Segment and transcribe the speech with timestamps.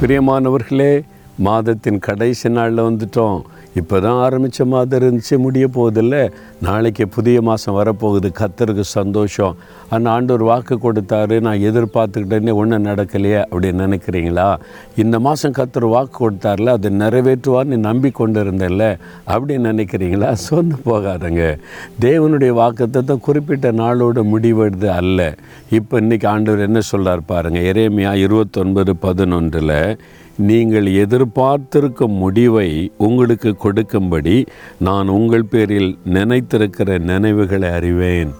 [0.00, 0.92] பிரியமானவர்களே
[1.38, 3.42] மாதத்தின் கடைசி நாளில் வந்துட்டோம்.
[3.74, 6.32] இப்போ தான் ஆரம்பித்த மாதம் இருந்துச்சு முடிய போகுதில்ல.
[6.62, 9.56] நாளைக்கு புதிய மாதம் வரப்போகுது கத்தருக்கு சந்தோஷம்.
[9.88, 14.56] அந்த ஆண்டவர் வாக்கு கொடுத்தாரு நான் எதிர்பார்த்துக்கிட்டேனே ஒன்றும் நடக்கலையே அப்படின்னு நினைக்கிறீங்களா?
[14.96, 20.32] இந்த மாதம் கத்தர் வாக்கு கொடுத்தார்ல அதை நிறைவேற்றுவான்னு நம்பி கொண்டு இருந்தேன்ல அப்படின்னு நினைக்கிறீங்களா?
[20.48, 21.58] சொந்து போகாதங்க.
[22.00, 25.36] தேவனுடைய வாக்குத்தத்தை குறிப்பிட்ட நாளோட முடிவெடுது அல்ல.
[25.70, 29.98] இப்போ இன்றைக்கி ஆண்டவர் என்ன சொல்கிறார் பாருங்க இறைமையாக இருபத்தொன்பது பதினொன்றில்
[30.40, 34.44] நீங்கள் எதிர்பார்த்திருக்கும் முடிவை உங்களுக்கு கொடுக்கும்படி
[34.78, 38.30] நான் உங்கள் பேரில் நினைத்திருக்கிற நினைவுகளை அறிவேன்.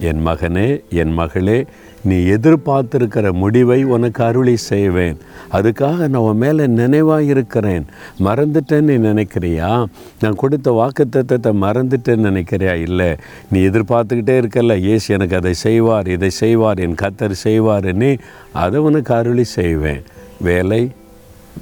[0.00, 1.64] என் மகனே என் மகளே
[2.04, 5.16] நீ எதிர்பார்த்திருக்கிற முடிவை உனக்கு அருளி செய்வேன்.
[5.52, 7.84] அதுக்காக நான் உன் மேலே நினைவாக இருக்கிறேன்.
[8.24, 9.84] மறந்துட்டேன்னு நீ நினைக்கிறியா?
[10.20, 12.74] நான் கொடுத்த வாக்குத்தத்தத்தை மறந்துட்டேன்னு நினைக்கிறியா?
[12.74, 13.16] இல்லை.
[13.50, 18.18] நீ எதிர்பார்த்துக்கிட்டே இருக்கல ஏசு எனக்கு அதை செய்வார் இதை செய்வார் என் கத்தர் செய்வாருன்னு
[18.52, 20.02] அதை உனக்கு அருளி செய்வேன்.
[20.40, 20.90] வேலை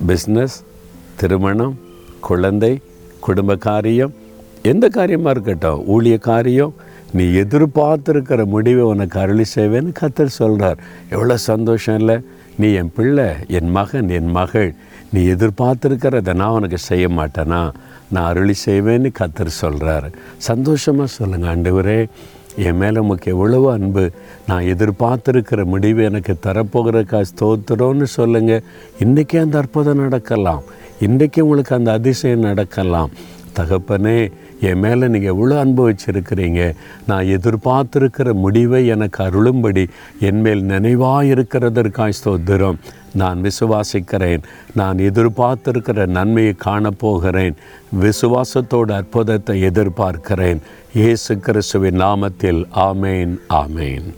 [0.08, 0.56] பிஸ்னஸ்
[1.16, 1.78] திருமணம்
[2.20, 2.80] குழந்தை
[3.20, 4.14] குடும்ப காரியம்
[4.62, 6.74] எந்த காரியமாக இருக்கட்டும் ஊழிய காரியம்
[7.12, 10.78] நீ எதிர்பார்த்துருக்கிற முடிவை உனக்கு அருளி செய்வேன்னு கத்தர் சொல்கிறார்
[11.10, 12.20] எவ்வளோ சந்தோஷம் இல்லை?
[12.58, 14.74] நீ என் பிள்ளை என் மகன் என் மகள்.
[15.12, 17.70] நீ எதிர்பார்த்துருக்கிறத நான் உனக்கு செய்ய மாட்டேனா?
[18.10, 22.06] நான் அருளி செய்வேன்னு கத்தர் சொல்கிறாரு சந்தோஷமாக சொல்லுங்கள் ஆண்டவரே.
[22.56, 24.10] என் மேலே உமக்கு எவ்வளவு அன்பு.
[24.46, 28.62] நான் எதிர்பார்த்துருக்கிற முடிவு எனக்கு தரப்போகிறக்கா ஸ்தோத்திரம்னு சொல்லுங்கள்
[29.04, 30.62] இன்றைக்கே அந்த அற்புதம் நடக்கலாம்.
[31.00, 33.10] இன்றைக்கே உங்களுக்கு அந்த அதிசயம் நடக்கலாம்.
[33.58, 36.74] தகப்பனே என் மேலே நீங்கள் எவ்வளோ அனுபவிச்சிருக்கிறீங்க
[37.06, 39.84] நான் எதிர்பார்த்துருக்கிற முடிவை எனக்கு அருளும்படி
[40.20, 42.78] என்மேல் நினைவாக இருக்கிறதற்காய் ஸ்தோத்திரம்.
[43.14, 44.42] நான் விசுவாசிக்கிறேன்.
[44.74, 47.54] நான் எதிர்பார்த்திருக்கிற நன்மையை காணப்போகிறேன்.
[48.00, 50.60] விசுவாசத்தோட அற்புதத்தை எதிர்பார்க்கிறேன்.
[50.94, 54.08] இயேசு கிறிஸ்துவின் நாமத்தில் ஆமேன் ஆமேன்.